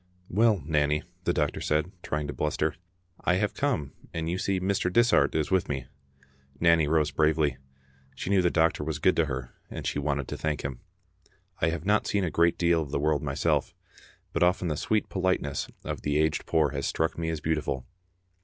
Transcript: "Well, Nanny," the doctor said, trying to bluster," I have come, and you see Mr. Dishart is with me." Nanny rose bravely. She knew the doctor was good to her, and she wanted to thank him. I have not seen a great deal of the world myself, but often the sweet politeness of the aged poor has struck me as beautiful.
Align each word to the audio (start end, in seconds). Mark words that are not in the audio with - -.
"Well, 0.39 0.63
Nanny," 0.65 1.03
the 1.25 1.31
doctor 1.31 1.61
said, 1.61 1.91
trying 2.01 2.25
to 2.25 2.33
bluster," 2.33 2.73
I 3.23 3.35
have 3.35 3.53
come, 3.53 3.91
and 4.15 4.27
you 4.27 4.39
see 4.39 4.59
Mr. 4.59 4.91
Dishart 4.91 5.35
is 5.35 5.51
with 5.51 5.69
me." 5.69 5.85
Nanny 6.59 6.87
rose 6.87 7.11
bravely. 7.11 7.57
She 8.15 8.31
knew 8.31 8.41
the 8.41 8.49
doctor 8.49 8.83
was 8.83 8.97
good 8.97 9.15
to 9.17 9.25
her, 9.25 9.53
and 9.69 9.85
she 9.85 9.99
wanted 9.99 10.27
to 10.29 10.37
thank 10.37 10.63
him. 10.63 10.79
I 11.61 11.69
have 11.69 11.85
not 11.85 12.07
seen 12.07 12.23
a 12.23 12.31
great 12.31 12.57
deal 12.57 12.81
of 12.81 12.89
the 12.89 12.97
world 12.99 13.21
myself, 13.21 13.75
but 14.33 14.41
often 14.41 14.69
the 14.69 14.75
sweet 14.75 15.07
politeness 15.07 15.67
of 15.83 16.01
the 16.01 16.17
aged 16.17 16.47
poor 16.47 16.69
has 16.71 16.87
struck 16.87 17.15
me 17.19 17.29
as 17.29 17.39
beautiful. 17.39 17.85